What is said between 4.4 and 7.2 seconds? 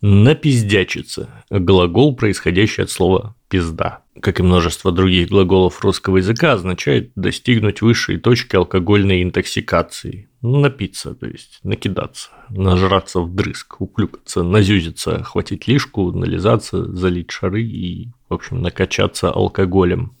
и множество других глаголов русского языка, означает